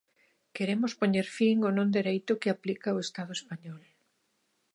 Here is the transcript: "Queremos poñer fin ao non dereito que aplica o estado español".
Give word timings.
"Queremos 0.55 0.93
poñer 0.99 1.27
fin 1.37 1.57
ao 1.61 1.71
non 1.77 1.89
dereito 1.97 2.39
que 2.41 2.49
aplica 2.51 2.95
o 2.95 3.01
estado 3.05 3.31
español". 3.39 3.83